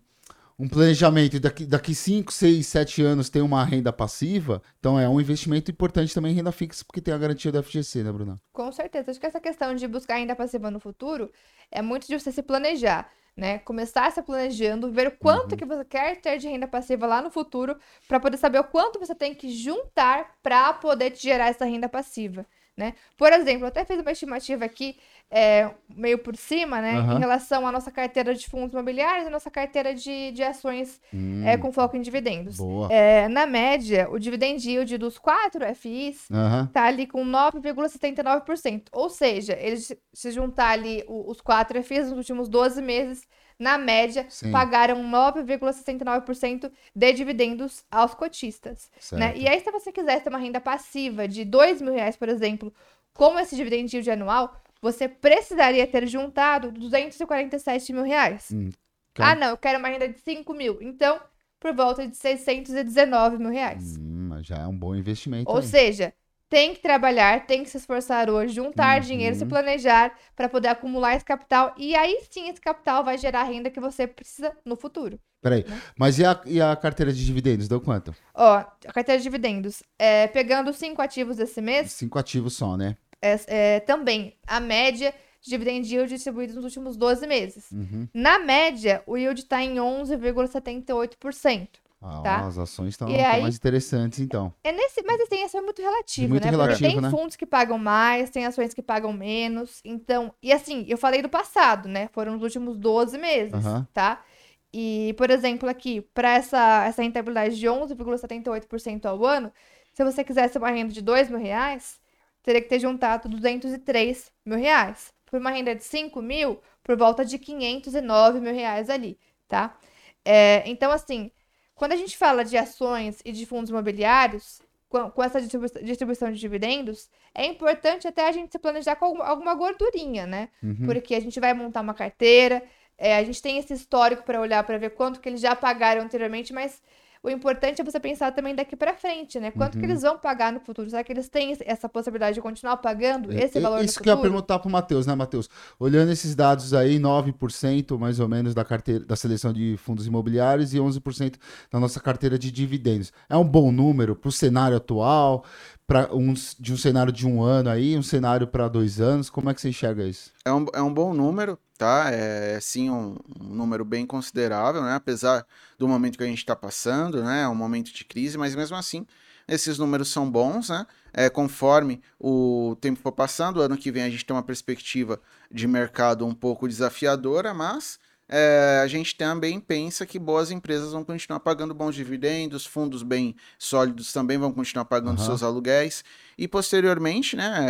[0.58, 5.20] um planejamento daqui, daqui 5, 6, 7 anos tem uma renda passiva, então é um
[5.20, 8.40] investimento importante também em renda fixa, porque tem a garantia do FGC, né, Bruna?
[8.54, 9.10] Com certeza.
[9.10, 11.32] Acho que essa questão de buscar renda passiva no futuro
[11.72, 13.10] é muito de você se planejar
[13.40, 13.60] né?
[13.60, 15.58] Começar se planejando, ver quanto uhum.
[15.58, 19.00] que você quer ter de renda passiva lá no futuro, para poder saber o quanto
[19.00, 22.46] você tem que juntar para poder te gerar essa renda passiva,
[22.80, 22.94] né?
[23.18, 24.96] Por exemplo, eu até fiz uma estimativa aqui,
[25.30, 26.98] é, meio por cima, né?
[26.98, 27.18] Uhum.
[27.18, 31.46] Em relação à nossa carteira de fundos imobiliários e nossa carteira de, de ações hum,
[31.46, 32.58] é, com foco em dividendos.
[32.90, 36.68] É, na média, o dividend yield dos quatro FIs uhum.
[36.68, 38.84] tá ali com 9,79%.
[38.94, 43.28] Ou seja, eles se juntar ali os quatro FIs nos últimos 12 meses,
[43.60, 44.52] na média, Sim.
[44.52, 48.90] pagaram 9,69% de dividendos aos cotistas.
[49.12, 49.38] Né?
[49.38, 52.74] E aí, se você quiser ter uma renda passiva de 2 mil reais, por exemplo,
[53.14, 58.50] como esse dividend yield anual, você precisaria ter juntado 247 mil reais.
[58.52, 58.70] Hum,
[59.18, 60.78] Ah, não, eu quero uma renda de 5 mil.
[60.82, 61.20] Então,
[61.60, 63.98] por volta de 619 mil reais.
[63.98, 65.52] Hum, já é um bom investimento.
[65.52, 65.64] Ou aí.
[65.64, 66.14] seja,
[66.50, 69.08] tem que trabalhar, tem que se esforçar hoje, juntar uhum.
[69.08, 71.74] dinheiro, se planejar para poder acumular esse capital.
[71.78, 75.20] E aí sim esse capital vai gerar a renda que você precisa no futuro.
[75.42, 75.82] Peraí, né?
[75.98, 77.68] mas e a, e a carteira de dividendos?
[77.68, 78.14] Deu quanto?
[78.34, 81.92] Ó, a carteira de dividendos, é, pegando cinco ativos desse mês.
[81.92, 82.98] Cinco ativos só, né?
[83.22, 87.72] É, é, também, a média de dividend yield distribuído nos últimos 12 meses.
[87.72, 88.08] Uhum.
[88.14, 91.68] Na média, o yield está em 11,78%.
[92.02, 92.46] Ah, tá?
[92.46, 94.54] As ações estão mais interessantes, então.
[94.64, 96.52] É nesse, mas assim, isso é muito relativo, muito né?
[96.52, 97.10] Relativo, Porque tem né?
[97.10, 99.82] fundos que pagam mais, tem ações que pagam menos.
[99.84, 102.08] Então, e assim, eu falei do passado, né?
[102.14, 103.86] Foram nos últimos 12 meses, uhum.
[103.94, 104.24] tá?
[104.72, 109.52] E, por exemplo, aqui, para essa, essa rentabilidade de 11,78% ao ano,
[109.94, 112.00] se você quisesse uma renda de 2 mil reais,
[112.44, 115.12] teria que ter juntado 203 mil reais.
[115.26, 119.76] Por uma renda de 5 mil, por volta de 509 mil reais ali, tá?
[120.24, 121.32] É, então, assim,
[121.80, 126.38] quando a gente fala de ações e de fundos imobiliários, com, com essa distribuição de
[126.38, 130.50] dividendos, é importante até a gente se planejar com alguma gordurinha, né?
[130.62, 130.86] Uhum.
[130.86, 132.62] Porque a gente vai montar uma carteira,
[132.98, 136.02] é, a gente tem esse histórico para olhar para ver quanto que eles já pagaram
[136.02, 136.84] anteriormente, mas
[137.22, 139.52] o importante é você pensar também daqui para frente, né?
[139.52, 139.82] Quanto uhum.
[139.82, 140.90] que eles vão pagar no futuro?
[140.90, 144.04] Será que eles têm essa possibilidade de continuar pagando esse é, valor Isso no futuro?
[144.04, 145.50] que eu ia perguntar pro Matheus, né, Matheus?
[145.78, 150.74] Olhando esses dados aí, 9% mais ou menos da carteira da seleção de fundos imobiliários
[150.74, 151.36] e 11%
[151.70, 153.12] da nossa carteira de dividendos.
[153.30, 155.44] É um bom número para o cenário atual,
[155.86, 159.30] para um, de um cenário de um ano aí, um cenário para dois anos?
[159.30, 160.32] Como é que você enxerga isso?
[160.46, 162.12] É um, é um bom número, tá?
[162.12, 164.96] É sim um, um número bem considerável, né?
[164.96, 165.46] Apesar
[165.78, 167.44] do momento que a gente está passando, né?
[167.44, 169.08] É um momento de crise, mas mesmo assim
[169.48, 170.86] esses números são bons, né?
[171.12, 175.20] É, conforme o tempo for passando, ano que vem a gente tem uma perspectiva
[175.50, 181.04] de mercado um pouco desafiadora, mas é, a gente também pensa que boas empresas vão
[181.04, 185.26] continuar pagando bons dividendos, fundos bem sólidos também vão continuar pagando uhum.
[185.26, 186.04] seus aluguéis.
[186.40, 187.66] E posteriormente, né,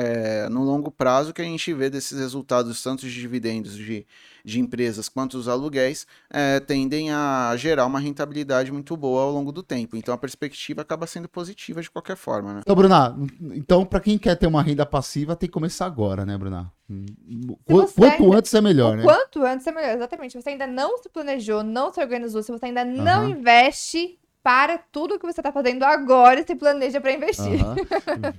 [0.46, 4.06] é, no longo prazo, que a gente vê desses resultados, tanto de dividendos de,
[4.46, 9.52] de empresas quanto os aluguéis, é, tendem a gerar uma rentabilidade muito boa ao longo
[9.52, 9.98] do tempo.
[9.98, 12.60] Então a perspectiva acaba sendo positiva de qualquer forma, né?
[12.60, 13.18] Então, Bruna,
[13.56, 16.72] então para quem quer ter uma renda passiva, tem que começar agora, né, Bruna?
[17.66, 18.38] Quanto ainda...
[18.38, 19.02] antes é melhor, né?
[19.02, 20.40] Quanto antes é melhor, exatamente.
[20.40, 23.30] Você ainda não se planejou, não se organizou, se você ainda não uhum.
[23.30, 24.20] investe,
[24.50, 27.64] para tudo que você está fazendo agora e se planeja para investir.
[27.64, 27.76] Uhum.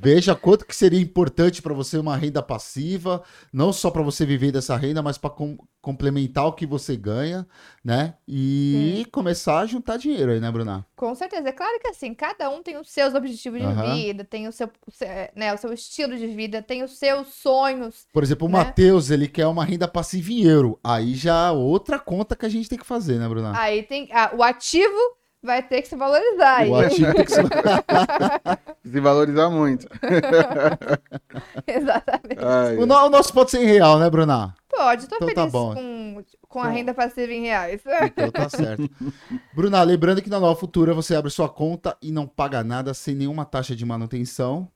[0.03, 4.51] Veja quanto que seria importante para você uma renda passiva, não só para você viver
[4.51, 7.47] dessa renda, mas para com complementar o que você ganha,
[7.83, 8.15] né?
[8.27, 9.11] E Sim.
[9.11, 10.85] começar a juntar dinheiro aí, né, Bruna?
[10.97, 11.49] Com certeza.
[11.49, 13.95] É claro que assim, cada um tem os seus objetivos de uhum.
[13.95, 14.69] vida, tem o seu,
[15.35, 18.09] né, o seu estilo de vida, tem os seus sonhos.
[18.13, 18.59] Por exemplo, o né?
[18.59, 20.79] Matheus, ele quer uma renda passiva em euro.
[20.83, 23.57] Aí já outra conta que a gente tem que fazer, né, Bruna?
[23.57, 26.67] Aí tem ah, o ativo vai ter que se valorizar.
[26.67, 27.41] O ativo tem que se,
[28.93, 29.87] se valorizar muito.
[31.67, 32.39] Exatamente.
[32.45, 34.55] Ai, o, no, o, nosso pode ser em real, né, Bruna?
[34.69, 35.75] Pode, tô então tá feliz tá bom.
[35.75, 37.83] com, com a então renda passiva em reais.
[38.07, 38.89] Então tá certo.
[39.55, 43.15] Bruna, lembrando que na Nova Futura você abre sua conta e não paga nada sem
[43.15, 44.71] nenhuma taxa de manutenção.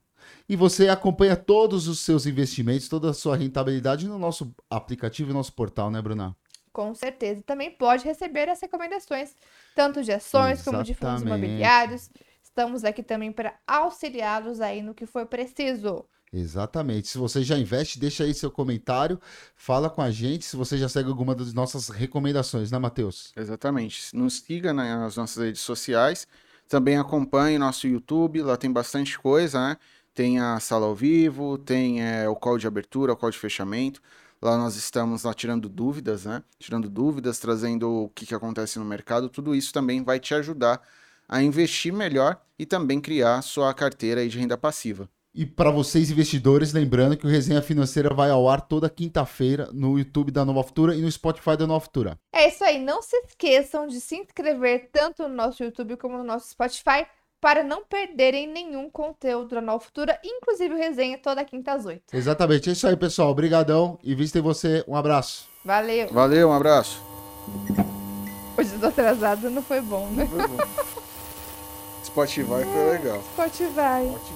[0.49, 5.33] E você acompanha todos os seus investimentos, toda a sua rentabilidade no nosso aplicativo e
[5.33, 6.35] nosso portal, né, Bruna?
[6.75, 7.41] Com certeza.
[7.45, 9.33] Também pode receber as recomendações,
[9.73, 10.63] tanto de ações Exatamente.
[10.65, 12.09] como de fundos imobiliários.
[12.43, 16.03] Estamos aqui também para auxiliá-los aí no que for preciso.
[16.33, 17.07] Exatamente.
[17.07, 19.17] Se você já investe, deixa aí seu comentário,
[19.55, 23.31] fala com a gente se você já segue alguma das nossas recomendações, né, Matheus?
[23.37, 24.13] Exatamente.
[24.13, 26.27] Nos siga nas nossas redes sociais,
[26.67, 29.77] também acompanhe nosso YouTube, lá tem bastante coisa, né?
[30.13, 34.01] Tem a sala ao vivo, tem é, o call de abertura, o call de fechamento.
[34.45, 36.43] Lá nós estamos lá tirando dúvidas, né?
[36.59, 39.27] Tirando dúvidas, trazendo o que, que acontece no mercado.
[39.27, 40.83] Tudo isso também vai te ajudar
[41.27, 45.09] a investir melhor e também criar sua carteira de renda passiva.
[45.33, 49.97] E para vocês investidores, lembrando que o Resenha Financeira vai ao ar toda quinta-feira no
[49.97, 52.15] YouTube da Nova Futura e no Spotify da Nova Futura.
[52.31, 56.23] É isso aí, não se esqueçam de se inscrever tanto no nosso YouTube como no
[56.23, 57.07] nosso Spotify
[57.45, 62.01] para não perderem nenhum conteúdo da Nova Futura, inclusive o resenha toda quinta às oito.
[62.11, 62.71] Exatamente.
[62.71, 63.29] É isso aí, pessoal.
[63.29, 64.83] Obrigadão e vistem você.
[64.87, 65.47] Um abraço.
[65.63, 66.07] Valeu.
[66.11, 66.99] Valeu, um abraço.
[68.57, 70.23] Hoje do atrasado não foi bom, né?
[70.23, 70.57] Não foi bom.
[72.03, 73.21] Spotify foi legal.
[73.35, 74.33] Spotify.